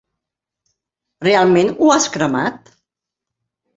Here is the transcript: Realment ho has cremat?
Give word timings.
Realment 1.27 1.71
ho 1.75 1.91
has 1.97 2.09
cremat? 2.17 2.73